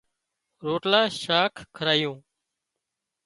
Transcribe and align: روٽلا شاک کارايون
روٽلا 0.63 1.01
شاک 1.21 1.53
کارايون 1.75 2.17